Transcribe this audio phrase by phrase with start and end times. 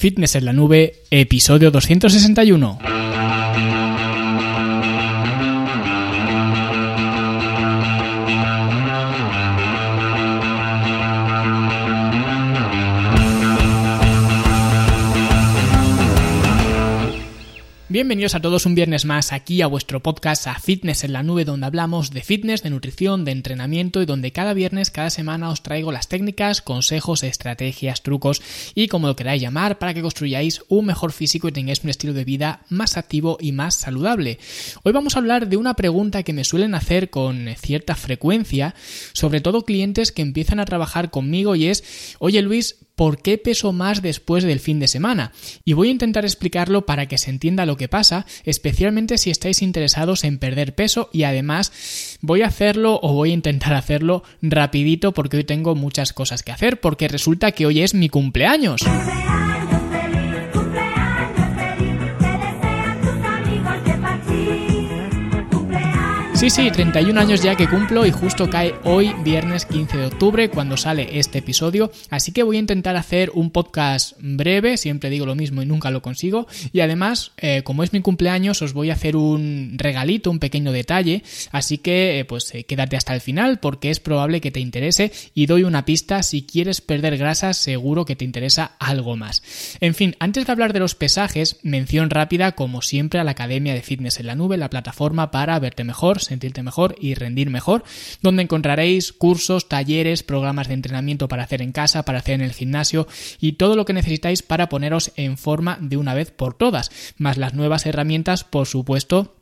[0.00, 2.99] Fitness en la Nube, episodio 261.
[18.00, 21.44] Bienvenidos a todos un viernes más aquí a vuestro podcast a Fitness en la Nube
[21.44, 25.62] donde hablamos de fitness, de nutrición, de entrenamiento y donde cada viernes, cada semana os
[25.62, 28.40] traigo las técnicas, consejos, estrategias, trucos
[28.74, 32.14] y como lo queráis llamar para que construyáis un mejor físico y tengáis un estilo
[32.14, 34.38] de vida más activo y más saludable.
[34.82, 38.74] Hoy vamos a hablar de una pregunta que me suelen hacer con cierta frecuencia,
[39.12, 43.72] sobre todo clientes que empiezan a trabajar conmigo y es, oye Luis, por qué peso
[43.72, 45.32] más después del fin de semana.
[45.64, 49.62] Y voy a intentar explicarlo para que se entienda lo que pasa, especialmente si estáis
[49.62, 55.14] interesados en perder peso y además voy a hacerlo o voy a intentar hacerlo rapidito
[55.14, 58.82] porque hoy tengo muchas cosas que hacer porque resulta que hoy es mi cumpleaños.
[66.40, 70.48] Sí, sí, 31 años ya que cumplo y justo cae hoy, viernes 15 de octubre,
[70.48, 71.92] cuando sale este episodio.
[72.08, 75.90] Así que voy a intentar hacer un podcast breve, siempre digo lo mismo y nunca
[75.90, 76.46] lo consigo.
[76.72, 80.72] Y además, eh, como es mi cumpleaños, os voy a hacer un regalito, un pequeño
[80.72, 81.24] detalle.
[81.52, 85.12] Así que, eh, pues eh, quédate hasta el final porque es probable que te interese.
[85.34, 89.42] Y doy una pista, si quieres perder grasa, seguro que te interesa algo más.
[89.82, 93.74] En fin, antes de hablar de los pesajes, mención rápida, como siempre, a la Academia
[93.74, 97.84] de Fitness en la Nube, la plataforma para verte mejor sentirte mejor y rendir mejor,
[98.22, 102.52] donde encontraréis cursos, talleres, programas de entrenamiento para hacer en casa, para hacer en el
[102.52, 103.06] gimnasio
[103.40, 107.36] y todo lo que necesitáis para poneros en forma de una vez por todas, más
[107.36, 109.34] las nuevas herramientas, por supuesto,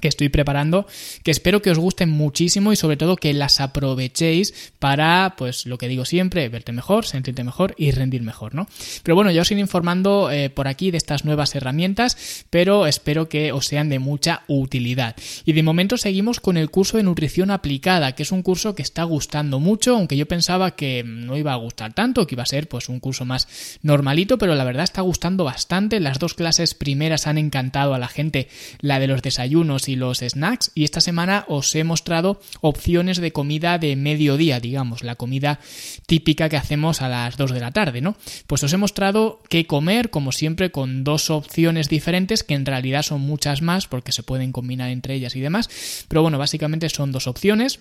[0.00, 0.86] que estoy preparando,
[1.22, 5.78] que espero que os gusten muchísimo y sobre todo que las aprovechéis para, pues lo
[5.78, 8.66] que digo siempre, verte mejor, sentirte mejor y rendir mejor, ¿no?
[9.02, 13.28] Pero bueno, yo os iré informando eh, por aquí de estas nuevas herramientas, pero espero
[13.28, 15.16] que os sean de mucha utilidad.
[15.44, 18.82] Y de momento seguimos con el curso de nutrición aplicada, que es un curso que
[18.82, 22.46] está gustando mucho, aunque yo pensaba que no iba a gustar tanto, que iba a
[22.46, 26.00] ser pues un curso más normalito, pero la verdad está gustando bastante.
[26.00, 28.48] Las dos clases primeras han encantado a la gente,
[28.80, 33.32] la de los desayunos y los snacks y esta semana os he mostrado opciones de
[33.32, 35.60] comida de mediodía, digamos, la comida
[36.06, 38.16] típica que hacemos a las 2 de la tarde, ¿no?
[38.46, 43.02] Pues os he mostrado qué comer, como siempre, con dos opciones diferentes que en realidad
[43.02, 45.68] son muchas más porque se pueden combinar entre ellas y demás,
[46.08, 47.80] pero bueno, básicamente son dos opciones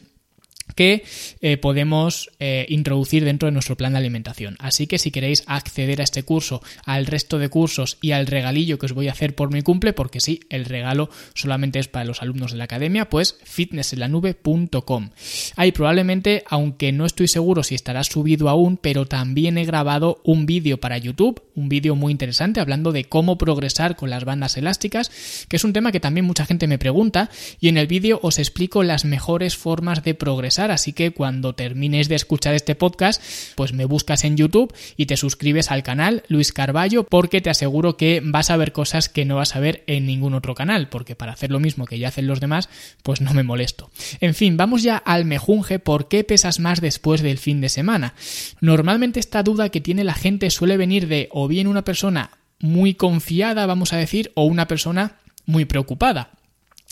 [0.76, 1.04] que
[1.42, 4.56] eh, podemos eh, introducir dentro de nuestro plan de alimentación.
[4.60, 8.80] Así que si queréis acceder a este curso, al resto de cursos y al regalillo
[8.80, 12.06] que os voy a hacer por mi cumple, porque sí, el regalo solamente es para
[12.06, 15.10] los alumnos de la academia, pues fitnessenlanube.com.
[15.56, 20.46] Ahí probablemente, aunque no estoy seguro si estará subido aún, pero también he grabado un
[20.46, 25.12] vídeo para YouTube, un vídeo muy interesante hablando de cómo progresar con las bandas elásticas,
[25.48, 28.40] que es un tema que también mucha gente me pregunta, y en el vídeo os
[28.40, 33.22] explico las mejores formas de progresar así que cuando termines de escuchar este podcast,
[33.56, 37.98] pues me buscas en YouTube y te suscribes al canal Luis Carballo porque te aseguro
[37.98, 41.16] que vas a ver cosas que no vas a ver en ningún otro canal, porque
[41.16, 42.70] para hacer lo mismo que ya hacen los demás,
[43.04, 43.90] pues no me molesto.
[44.20, 48.14] En fin, vamos ya al mejunje, ¿por qué pesas más después del fin de semana?
[48.60, 52.94] Normalmente esta duda que tiene la gente suele venir de o bien una persona muy
[52.94, 56.32] confiada, vamos a decir, o una persona muy preocupada.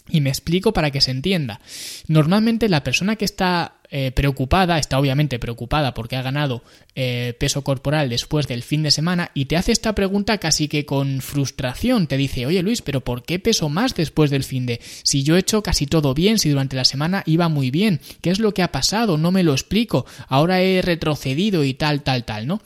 [0.09, 1.59] Y me explico para que se entienda.
[2.07, 6.62] Normalmente la persona que está eh, preocupada, está obviamente preocupada porque ha ganado
[6.94, 10.85] eh, peso corporal después del fin de semana y te hace esta pregunta casi que
[10.85, 12.07] con frustración.
[12.07, 14.81] Te dice, oye Luis, pero ¿por qué peso más después del fin de?
[15.03, 18.29] Si yo he hecho casi todo bien, si durante la semana iba muy bien, ¿qué
[18.29, 19.18] es lo que ha pasado?
[19.18, 20.06] No me lo explico.
[20.28, 22.62] Ahora he retrocedido y tal, tal, tal, ¿no?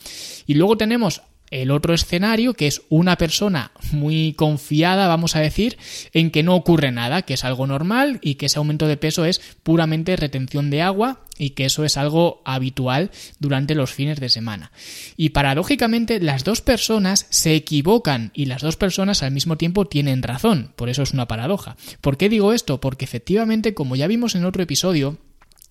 [0.47, 5.77] Y luego tenemos el otro escenario, que es una persona muy confiada, vamos a decir,
[6.13, 9.25] en que no ocurre nada, que es algo normal y que ese aumento de peso
[9.25, 14.29] es puramente retención de agua y que eso es algo habitual durante los fines de
[14.29, 14.71] semana.
[15.17, 20.23] Y paradójicamente las dos personas se equivocan y las dos personas al mismo tiempo tienen
[20.23, 21.75] razón, por eso es una paradoja.
[21.99, 22.79] ¿Por qué digo esto?
[22.79, 25.17] Porque efectivamente, como ya vimos en otro episodio,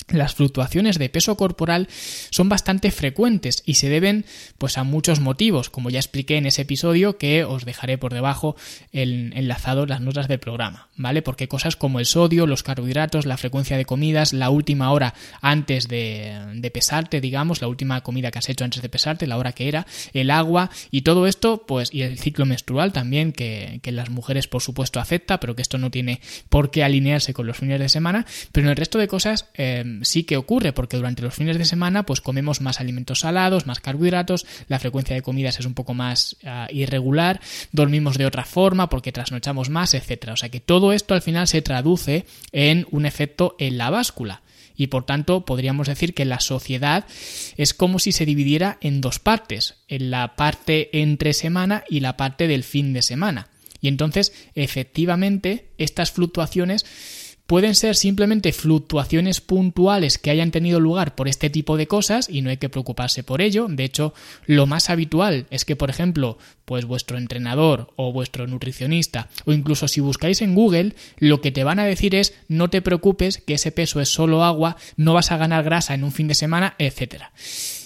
[0.09, 1.89] las fluctuaciones de peso corporal
[2.31, 4.25] son bastante frecuentes y se deben
[4.59, 8.57] pues a muchos motivos, como ya expliqué en ese episodio que os dejaré por debajo
[8.93, 11.23] el, enlazado las notas del programa, ¿vale?
[11.23, 15.89] Porque cosas como el sodio, los carbohidratos, la frecuencia de comidas, la última hora antes
[15.89, 19.69] de, pesarte, digamos, la última comida que has hecho antes de pesarte, la hora que
[19.69, 24.11] era, el agua y todo esto, pues, y el ciclo menstrual también, que, que las
[24.11, 27.81] mujeres por supuesto afecta, pero que esto no tiene por qué alinearse con los fines
[27.81, 31.23] de semana, pero en el resto de cosas eh, mm, sí que ocurre, porque durante
[31.23, 35.59] los fines de semana pues comemos más alimentos salados, más carbohidratos, la frecuencia de comidas
[35.59, 37.41] es un poco más ah, irregular,
[37.73, 40.35] dormimos de otra forma porque trasnochamos más, etcétera.
[40.35, 44.43] O sea que todo esto al final se traduce en un efecto en la báscula
[44.81, 47.05] y por tanto podríamos decir que la sociedad
[47.59, 52.17] es como si se dividiera en dos partes, en la parte entre semana y la
[52.17, 53.49] parte del fin de semana.
[53.83, 56.87] Y entonces, efectivamente, estas fluctuaciones
[57.51, 62.43] pueden ser simplemente fluctuaciones puntuales que hayan tenido lugar por este tipo de cosas y
[62.43, 63.67] no hay que preocuparse por ello.
[63.69, 64.15] De hecho,
[64.47, 69.89] lo más habitual es que, por ejemplo, pues vuestro entrenador o vuestro nutricionista o incluso
[69.89, 73.55] si buscáis en Google, lo que te van a decir es no te preocupes que
[73.55, 76.77] ese peso es solo agua, no vas a ganar grasa en un fin de semana,
[76.79, 77.33] etcétera.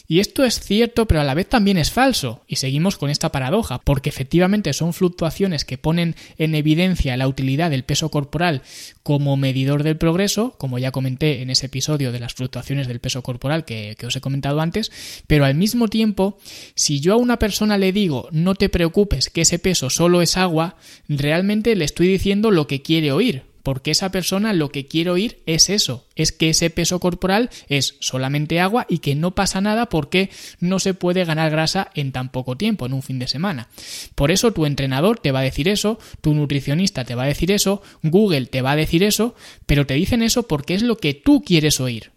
[0.06, 2.42] Y esto es cierto, pero a la vez también es falso.
[2.46, 7.70] Y seguimos con esta paradoja, porque efectivamente son fluctuaciones que ponen en evidencia la utilidad
[7.70, 8.62] del peso corporal
[9.02, 13.22] como medidor del progreso, como ya comenté en ese episodio de las fluctuaciones del peso
[13.22, 14.92] corporal que, os he comentado antes,
[15.26, 16.38] pero al mismo tiempo,
[16.74, 20.36] si yo a una persona le digo no te preocupes que ese peso solo es
[20.36, 20.76] agua,
[21.08, 25.42] realmente le estoy diciendo lo que quiere oír, porque esa persona lo que quiere oír
[25.46, 29.86] es eso, es que ese peso corporal es solamente agua y que no pasa nada
[29.86, 30.30] porque
[30.60, 33.68] no se puede ganar grasa en tan poco tiempo, en un fin de semana.
[34.14, 37.50] Por eso tu entrenador te va a decir eso, tu nutricionista te va a decir
[37.50, 39.34] eso, Google te va a decir eso,
[39.64, 42.12] pero te dicen eso porque es lo que tú quieres oír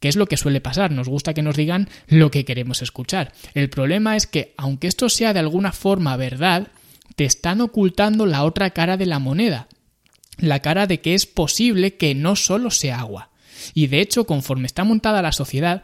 [0.00, 3.32] que es lo que suele pasar, nos gusta que nos digan lo que queremos escuchar.
[3.52, 6.68] El problema es que, aunque esto sea de alguna forma verdad,
[7.16, 9.68] te están ocultando la otra cara de la moneda,
[10.40, 13.30] la cara de que es posible que no solo sea agua.
[13.74, 15.82] Y de hecho, conforme está montada la sociedad,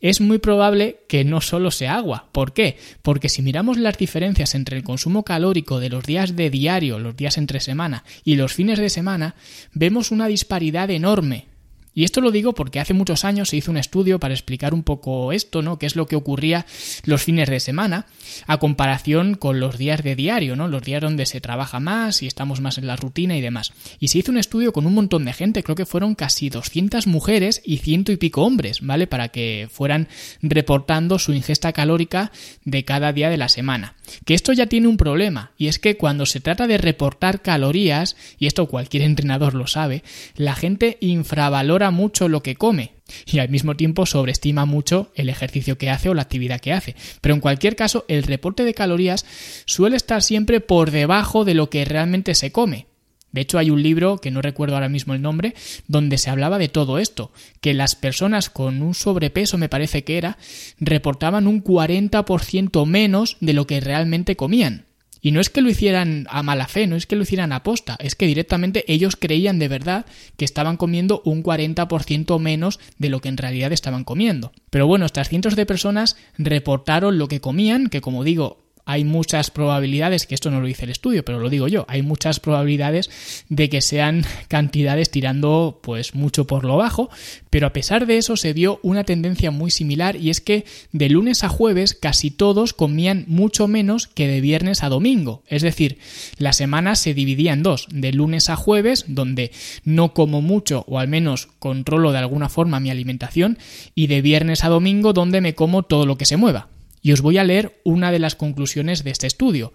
[0.00, 2.28] es muy probable que no solo sea agua.
[2.32, 2.78] ¿Por qué?
[3.02, 7.16] Porque si miramos las diferencias entre el consumo calórico de los días de diario, los
[7.16, 9.34] días entre semana, y los fines de semana,
[9.72, 11.49] vemos una disparidad enorme.
[11.94, 14.82] Y esto lo digo porque hace muchos años se hizo un estudio para explicar un
[14.82, 15.78] poco esto, ¿no?
[15.78, 16.66] Qué es lo que ocurría
[17.04, 18.06] los fines de semana
[18.46, 20.68] a comparación con los días de diario, ¿no?
[20.68, 23.72] Los días donde se trabaja más y estamos más en la rutina y demás.
[23.98, 27.06] Y se hizo un estudio con un montón de gente, creo que fueron casi 200
[27.06, 29.06] mujeres y ciento y pico hombres, ¿vale?
[29.06, 30.08] Para que fueran
[30.42, 32.30] reportando su ingesta calórica
[32.64, 33.96] de cada día de la semana.
[34.24, 38.16] Que esto ya tiene un problema, y es que cuando se trata de reportar calorías,
[38.38, 40.02] y esto cualquier entrenador lo sabe,
[40.36, 42.92] la gente infravalora mucho lo que come,
[43.24, 46.94] y al mismo tiempo sobreestima mucho el ejercicio que hace o la actividad que hace.
[47.22, 49.24] Pero en cualquier caso, el reporte de calorías
[49.64, 52.86] suele estar siempre por debajo de lo que realmente se come.
[53.32, 55.54] De hecho, hay un libro, que no recuerdo ahora mismo el nombre,
[55.86, 60.18] donde se hablaba de todo esto, que las personas con un sobrepeso, me parece que
[60.18, 60.36] era,
[60.80, 64.89] reportaban un 40% menos de lo que realmente comían.
[65.20, 67.62] Y no es que lo hicieran a mala fe, no es que lo hicieran a
[67.62, 70.06] posta, es que directamente ellos creían de verdad
[70.36, 74.52] que estaban comiendo un 40% menos de lo que en realidad estaban comiendo.
[74.70, 79.50] Pero bueno, estas cientos de personas reportaron lo que comían, que como digo, hay muchas
[79.50, 83.10] probabilidades, que esto no lo dice el estudio, pero lo digo yo, hay muchas probabilidades
[83.48, 87.10] de que sean cantidades tirando pues mucho por lo bajo,
[87.50, 91.08] pero a pesar de eso se vio una tendencia muy similar y es que de
[91.08, 95.98] lunes a jueves casi todos comían mucho menos que de viernes a domingo, es decir,
[96.38, 99.52] la semana se dividía en dos, de lunes a jueves, donde
[99.84, 103.58] no como mucho o al menos controlo de alguna forma mi alimentación,
[103.94, 106.68] y de viernes a domingo, donde me como todo lo que se mueva.
[107.02, 109.72] Y os voy a leer una de las conclusiones de este estudio.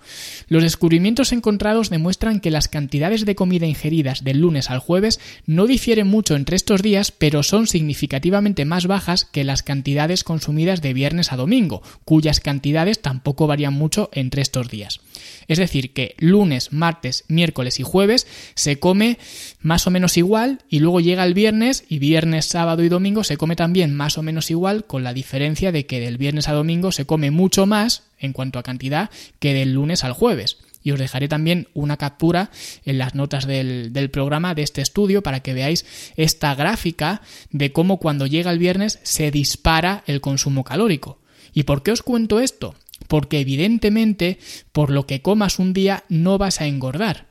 [0.48, 5.68] Los descubrimientos encontrados demuestran que las cantidades de comida ingeridas del lunes al jueves no
[5.68, 10.94] difieren mucho entre estos días, pero son significativamente más bajas que las cantidades consumidas de
[10.94, 15.00] viernes a domingo, cuyas cantidades tampoco varían mucho entre estos días.
[15.48, 19.18] Es decir, que lunes, martes, miércoles y jueves se come
[19.62, 23.38] más o menos igual y luego llega el viernes y viernes, sábado y domingo se
[23.38, 26.92] come también más o menos igual con la diferencia de que del viernes a domingo
[26.92, 29.10] se come mucho más en cuanto a cantidad
[29.40, 32.52] que del lunes al jueves y os dejaré también una captura
[32.86, 35.84] en las notas del, programa de este estudio para que veáis
[36.16, 41.18] esta gráfica de cómo cuando llega el viernes se dispara el consumo calórico.
[41.54, 42.76] ¿Y por qué os cuento esto?
[43.08, 44.40] Porque evidentemente
[44.72, 47.28] por lo que comas un día no vas a engordar.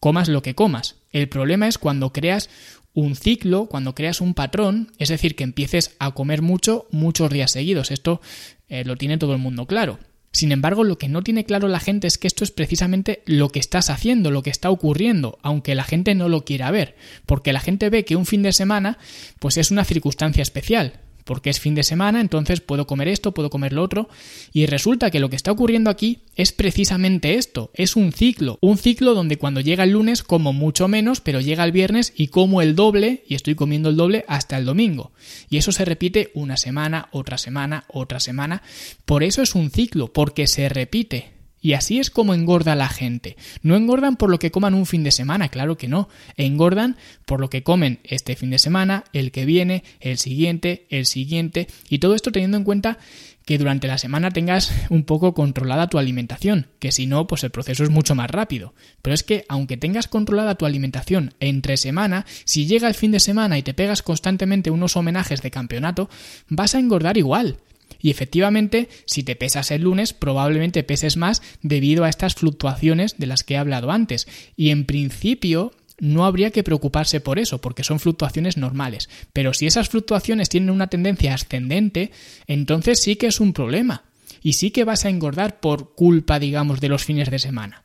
[0.00, 0.96] Comas lo que comas.
[1.12, 2.50] El problema es cuando creas
[2.92, 7.50] un ciclo, cuando creas un patrón, es decir, que empieces a comer mucho muchos días
[7.50, 7.90] seguidos.
[7.90, 8.20] Esto
[8.68, 9.98] eh, lo tiene todo el mundo claro.
[10.34, 13.50] Sin embargo, lo que no tiene claro la gente es que esto es precisamente lo
[13.50, 17.52] que estás haciendo, lo que está ocurriendo, aunque la gente no lo quiera ver, porque
[17.52, 18.98] la gente ve que un fin de semana
[19.38, 23.50] pues es una circunstancia especial, porque es fin de semana, entonces puedo comer esto, puedo
[23.50, 24.08] comer lo otro,
[24.52, 28.78] y resulta que lo que está ocurriendo aquí es precisamente esto, es un ciclo, un
[28.78, 32.62] ciclo donde cuando llega el lunes como mucho menos, pero llega el viernes y como
[32.62, 35.12] el doble, y estoy comiendo el doble hasta el domingo.
[35.50, 38.62] Y eso se repite una semana, otra semana, otra semana,
[39.04, 41.33] por eso es un ciclo, porque se repite.
[41.64, 43.38] Y así es como engorda la gente.
[43.62, 46.10] No engordan por lo que coman un fin de semana, claro que no.
[46.36, 51.06] Engordan por lo que comen este fin de semana, el que viene, el siguiente, el
[51.06, 51.66] siguiente.
[51.88, 52.98] Y todo esto teniendo en cuenta
[53.46, 57.50] que durante la semana tengas un poco controlada tu alimentación, que si no, pues el
[57.50, 58.74] proceso es mucho más rápido.
[59.00, 63.20] Pero es que aunque tengas controlada tu alimentación entre semana, si llega el fin de
[63.20, 66.10] semana y te pegas constantemente unos homenajes de campeonato,
[66.50, 67.56] vas a engordar igual.
[68.00, 73.26] Y efectivamente, si te pesas el lunes, probablemente peses más debido a estas fluctuaciones de
[73.26, 74.28] las que he hablado antes.
[74.56, 79.08] Y en principio, no habría que preocuparse por eso, porque son fluctuaciones normales.
[79.32, 82.10] Pero si esas fluctuaciones tienen una tendencia ascendente,
[82.46, 84.04] entonces sí que es un problema.
[84.42, 87.83] Y sí que vas a engordar por culpa, digamos, de los fines de semana.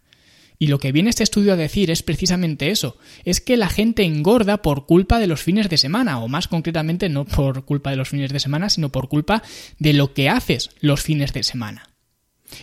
[0.61, 4.03] Y lo que viene este estudio a decir es precisamente eso, es que la gente
[4.03, 7.95] engorda por culpa de los fines de semana, o más concretamente no por culpa de
[7.95, 9.41] los fines de semana, sino por culpa
[9.79, 11.88] de lo que haces los fines de semana.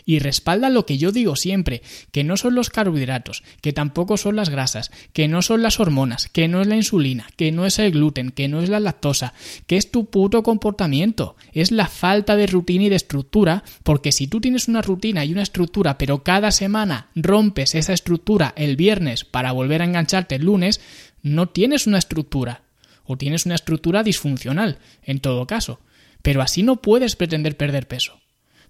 [0.05, 4.37] Y respalda lo que yo digo siempre, que no son los carbohidratos, que tampoco son
[4.37, 7.79] las grasas, que no son las hormonas, que no es la insulina, que no es
[7.79, 9.35] el gluten, que no es la lactosa,
[9.67, 14.27] que es tu puto comportamiento, es la falta de rutina y de estructura, porque si
[14.27, 19.25] tú tienes una rutina y una estructura, pero cada semana rompes esa estructura el viernes
[19.25, 20.81] para volver a engancharte el lunes,
[21.23, 22.63] no tienes una estructura,
[23.07, 25.81] o tienes una estructura disfuncional, en todo caso.
[26.23, 28.21] Pero así no puedes pretender perder peso.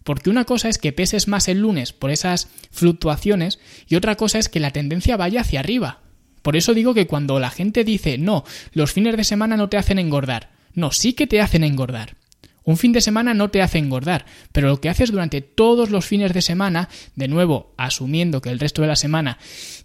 [0.06, 3.58] Porque una cosa es que peses más el lunes por esas fluctuaciones
[3.88, 5.98] y otra cosa es que la tendencia vaya hacia arriba.
[6.42, 9.78] Por eso digo que cuando la gente dice, no, los fines de semana no te
[9.78, 10.52] hacen engordar.
[10.75, 12.14] No, sí que te hacen engordar.
[12.62, 16.06] Un fin de semana no te hace engordar, pero lo que haces durante todos los
[16.06, 19.38] fines de semana, de nuevo, asumiendo que el resto de la semana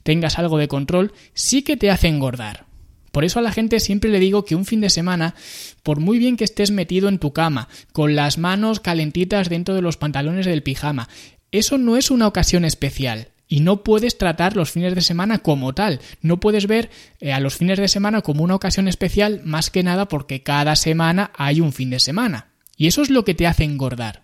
[0.04, 2.68] tengas algo de control, sí que te hace engordar.
[3.12, 5.36] Por eso a la gente siempre le digo que un fin de semana,
[5.84, 9.82] por muy bien que estés metido en tu cama, con las manos calentitas dentro de
[9.82, 11.10] los pantalones del pijama,
[11.52, 13.30] eso no es una ocasión especial.
[13.48, 16.00] Y no puedes tratar los fines de semana como tal.
[16.22, 16.90] No puedes ver
[17.20, 20.78] eh, a los fines de semana como una ocasión especial más que nada porque cada
[20.78, 22.52] semana hay un fin de semana.
[22.78, 24.24] Y eso es lo que te hace engordar.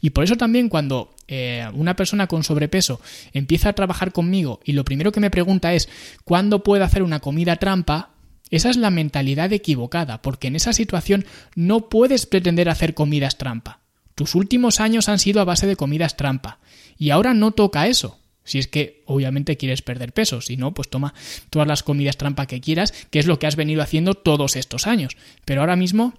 [0.00, 3.00] Y por eso también cuando eh, una persona con sobrepeso
[3.32, 5.88] empieza a trabajar conmigo y lo primero que me pregunta es
[6.24, 8.11] ¿cuándo puedo hacer una comida trampa?
[8.52, 11.24] Esa es la mentalidad equivocada, porque en esa situación
[11.56, 13.80] no puedes pretender hacer comidas trampa.
[14.14, 16.60] Tus últimos años han sido a base de comidas trampa,
[16.98, 18.18] y ahora no toca eso.
[18.44, 21.14] Si es que obviamente quieres perder peso, si no, pues toma
[21.48, 24.86] todas las comidas trampa que quieras, que es lo que has venido haciendo todos estos
[24.86, 25.16] años.
[25.46, 26.12] Pero ahora mismo,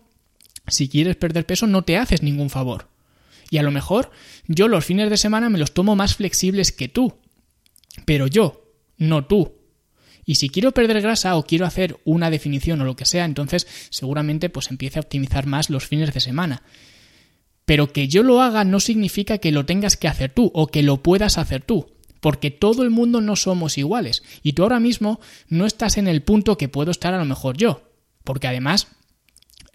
[0.68, 2.88] si quieres perder peso, no te haces ningún favor.
[3.52, 4.10] Y a lo mejor
[4.48, 7.20] yo los fines de semana me los tomo más flexibles que tú.
[8.06, 9.54] Pero yo, no tú.
[10.26, 13.68] Y si quiero perder grasa o quiero hacer una definición o lo que sea, entonces
[13.90, 16.64] seguramente pues empiece a optimizar más los fines de semana.
[17.66, 20.84] Pero que yo lo haga no significa que lo tengas que hacer tú o que
[20.84, 25.20] lo puedas hacer tú, porque todo el mundo no somos iguales y tú ahora mismo
[25.48, 27.90] no estás en el punto que puedo estar a lo mejor yo,
[28.24, 28.88] porque además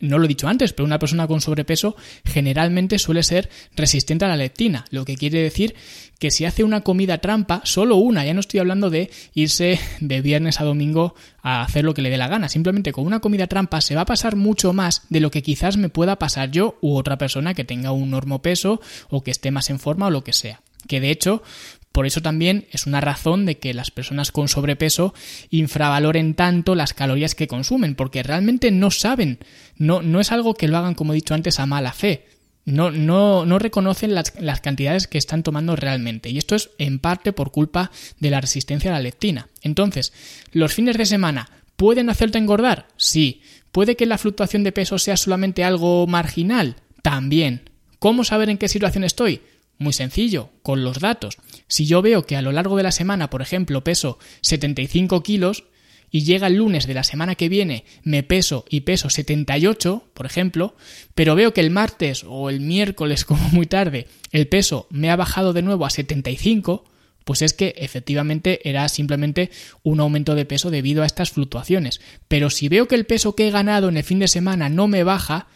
[0.00, 4.28] no lo he dicho antes, pero una persona con sobrepeso generalmente suele ser resistente a
[4.28, 5.75] la leptina, lo que quiere decir
[6.19, 10.21] que si hace una comida trampa, solo una, ya no estoy hablando de irse de
[10.21, 13.47] viernes a domingo a hacer lo que le dé la gana, simplemente con una comida
[13.47, 16.76] trampa se va a pasar mucho más de lo que quizás me pueda pasar yo
[16.81, 18.09] u otra persona que tenga un
[18.43, 20.61] peso o que esté más en forma o lo que sea.
[20.87, 21.43] Que de hecho,
[21.92, 25.14] por eso también es una razón de que las personas con sobrepeso
[25.50, 29.38] infravaloren tanto las calorías que consumen, porque realmente no saben,
[29.76, 32.26] no, no es algo que lo hagan, como he dicho antes, a mala fe.
[32.64, 36.28] No, no, no reconocen las, las cantidades que están tomando realmente.
[36.28, 37.90] Y esto es en parte por culpa
[38.21, 39.49] de la resistencia a la leptina.
[39.62, 40.12] Entonces,
[40.52, 42.88] los fines de semana ¿Pueden hacerte engordar?
[42.97, 43.40] Sí.
[43.71, 46.75] ¿Puede que la fluctuación de peso sea solamente algo marginal?
[47.02, 47.71] También.
[48.00, 49.42] ¿Cómo saber en qué situación estoy?
[49.79, 51.39] Muy sencillo, con los datos.
[51.69, 55.65] Si yo veo que a lo largo de la semana, por ejemplo, peso 75 kilos
[56.11, 60.27] y llega el lunes de la semana que viene me peso y peso 78, por
[60.27, 60.75] ejemplo,
[61.15, 65.17] pero veo que el martes o el miércoles como muy tarde el peso me ha
[65.17, 66.85] bajado de nuevo a 75,
[67.25, 69.51] pues es que efectivamente era simplemente
[69.83, 72.01] un aumento de peso debido a estas fluctuaciones.
[72.27, 74.89] Pero si veo que el peso que he ganado en el fin de semana no
[74.89, 75.47] me baja,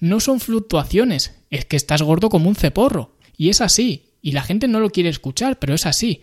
[0.00, 3.16] no son fluctuaciones, es que estás gordo como un ceporro.
[3.36, 6.22] Y es así, y la gente no lo quiere escuchar, pero es así.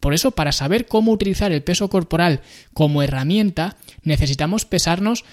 [0.00, 2.40] Por eso, para saber cómo utilizar el peso corporal
[2.72, 5.24] como herramienta, necesitamos pesarnos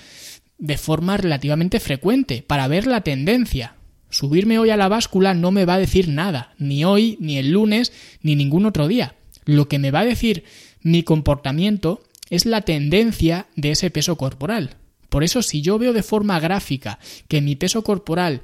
[0.60, 3.76] de forma relativamente frecuente para ver la tendencia.
[4.10, 7.52] Subirme hoy a la báscula no me va a decir nada, ni hoy, ni el
[7.52, 9.16] lunes, ni ningún otro día.
[9.46, 10.44] Lo que me va a decir
[10.82, 14.76] mi comportamiento es la tendencia de ese peso corporal.
[15.10, 18.42] Por eso, si yo veo de forma gráfica que mi peso corporal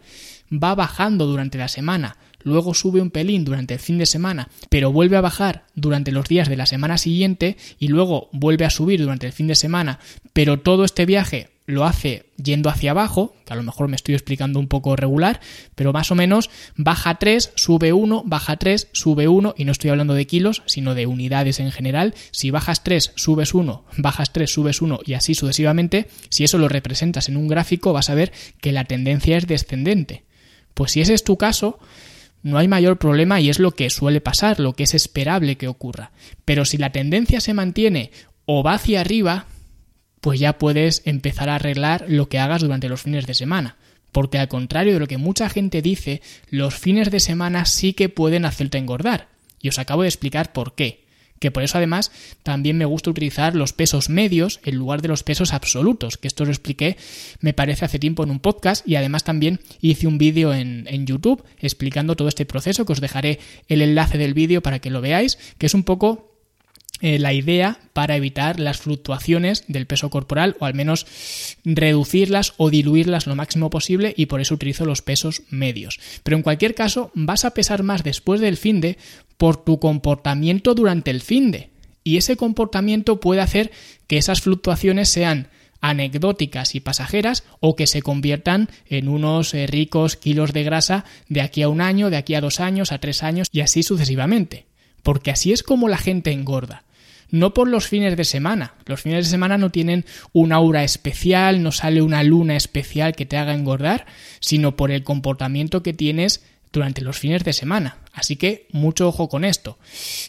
[0.51, 4.93] va bajando durante la semana, luego sube un pelín durante el fin de semana, pero
[4.93, 9.01] vuelve a bajar durante los días de la semana siguiente y luego vuelve a subir
[9.01, 9.99] durante el fin de semana,
[10.31, 14.13] pero todo este viaje lo hace yendo hacia abajo, que a lo mejor me estoy
[14.13, 15.41] explicando un poco regular,
[15.73, 19.89] pero más o menos baja 3, sube 1, baja 3, sube 1, y no estoy
[19.89, 22.13] hablando de kilos, sino de unidades en general.
[22.31, 26.69] Si bajas 3, subes 1, bajas 3, subes 1 y así sucesivamente, si eso lo
[26.69, 30.23] representas en un gráfico vas a ver que la tendencia es descendente.
[30.75, 31.79] Pues si ese es tu caso,
[32.45, 35.67] no hay mayor problema y es lo que suele pasar, lo que es esperable que
[35.67, 36.11] ocurra.
[36.45, 38.11] Pero si la tendencia se mantiene
[38.45, 39.47] o va hacia arriba,
[40.21, 43.77] pues ya puedes empezar a arreglar lo que hagas durante los fines de semana.
[44.11, 46.21] Porque al contrario de lo que mucha gente dice,
[46.51, 49.29] los fines de semana sí que pueden hacerte engordar.
[49.59, 51.04] Y os acabo de explicar por qué
[51.39, 52.11] que por eso además
[52.43, 56.45] también me gusta utilizar los pesos medios en lugar de los pesos absolutos, que esto
[56.45, 56.97] lo expliqué
[57.39, 61.05] me parece hace tiempo en un podcast y además también hice un vídeo en, en
[61.05, 65.01] YouTube explicando todo este proceso, que os dejaré el enlace del vídeo para que lo
[65.01, 66.34] veáis, que es un poco
[67.01, 71.05] eh, la idea para evitar las fluctuaciones del peso corporal o al menos
[71.63, 75.99] reducirlas o diluirlas lo máximo posible y por eso utilizo los pesos medios.
[76.23, 78.97] Pero en cualquier caso vas a pesar más después del fin de
[79.37, 81.69] por tu comportamiento durante el fin de
[82.05, 83.71] y ese comportamiento puede hacer
[84.07, 85.49] que esas fluctuaciones sean
[85.81, 91.41] anecdóticas y pasajeras o que se conviertan en unos eh, ricos kilos de grasa de
[91.41, 94.67] aquí a un año, de aquí a dos años, a tres años y así sucesivamente.
[95.05, 96.83] Porque así es como la gente engorda
[97.31, 98.75] no por los fines de semana.
[98.85, 103.25] Los fines de semana no tienen una aura especial, no sale una luna especial que
[103.25, 104.05] te haga engordar,
[104.39, 107.97] sino por el comportamiento que tienes durante los fines de semana.
[108.13, 109.77] Así que mucho ojo con esto.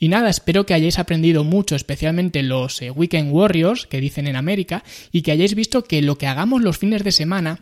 [0.01, 4.37] Y nada, espero que hayáis aprendido mucho, especialmente los eh, Weekend Warriors que dicen en
[4.37, 7.61] América, y que hayáis visto que lo que hagamos los fines de semana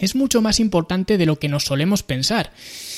[0.00, 2.52] es mucho más importante de lo que nos solemos pensar.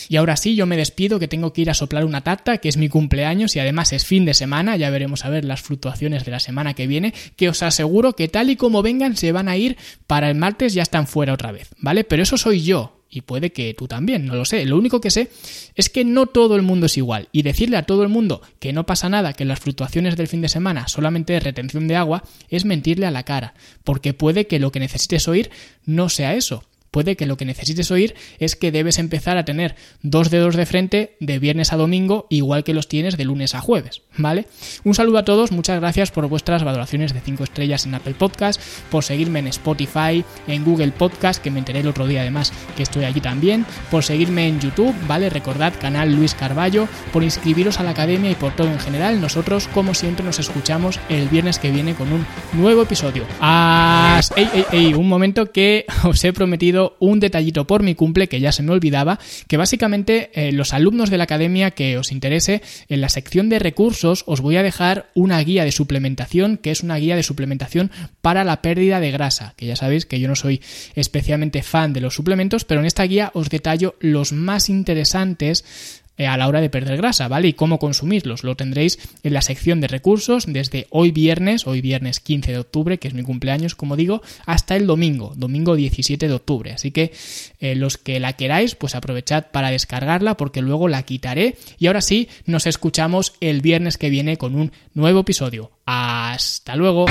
[0.09, 2.69] Y ahora sí, yo me despido que tengo que ir a soplar una tarta, que
[2.69, 6.25] es mi cumpleaños y además es fin de semana, ya veremos a ver las fluctuaciones
[6.25, 9.49] de la semana que viene, que os aseguro que tal y como vengan se van
[9.49, 9.77] a ir
[10.07, 12.05] para el martes ya están fuera otra vez, ¿vale?
[12.05, 14.65] Pero eso soy yo, y puede que tú también, no lo sé.
[14.65, 15.29] Lo único que sé
[15.75, 17.29] es que no todo el mundo es igual.
[17.31, 20.41] Y decirle a todo el mundo que no pasa nada, que las fluctuaciones del fin
[20.41, 23.53] de semana solamente es retención de agua, es mentirle a la cara.
[23.85, 25.51] Porque puede que lo que necesites oír
[25.85, 26.65] no sea eso.
[26.93, 30.67] Puede que lo que necesites oír es que debes empezar a tener dos dedos de
[30.67, 34.47] frente de viernes a domingo, igual que los tienes de lunes a jueves, ¿vale?
[34.85, 38.61] Un saludo a todos, muchas gracias por vuestras valoraciones de 5 estrellas en Apple Podcast,
[38.91, 42.83] por seguirme en Spotify, en Google Podcast, que me enteré el otro día además que
[42.83, 45.31] estoy allí también, por seguirme en YouTube, ¿vale?
[45.31, 49.19] Recordad, canal Luis Carballo, por inscribiros a la academia y por todo en general.
[49.19, 53.25] Nosotros, como siempre, nos escuchamos el viernes que viene con un nuevo episodio.
[53.41, 54.31] ¡As!
[54.37, 54.95] ¡Ey, ey, ey!
[54.95, 58.73] Un momento que os he prometido un detallito por mi cumple que ya se me
[58.73, 59.19] olvidaba,
[59.49, 63.59] que básicamente eh, los alumnos de la academia que os interese, en la sección de
[63.59, 67.91] recursos os voy a dejar una guía de suplementación, que es una guía de suplementación
[68.21, 70.61] para la pérdida de grasa, que ya sabéis que yo no soy
[70.95, 76.37] especialmente fan de los suplementos, pero en esta guía os detallo los más interesantes a
[76.37, 77.49] la hora de perder grasa, ¿vale?
[77.49, 78.45] Y cómo consumirlos.
[78.45, 82.99] Lo tendréis en la sección de recursos desde hoy viernes, hoy viernes 15 de octubre,
[82.99, 86.73] que es mi cumpleaños, como digo, hasta el domingo, domingo 17 de octubre.
[86.73, 87.13] Así que
[87.61, 91.57] eh, los que la queráis, pues aprovechad para descargarla porque luego la quitaré.
[91.79, 95.73] Y ahora sí, nos escuchamos el viernes que viene con un nuevo episodio.
[95.85, 97.07] Hasta luego.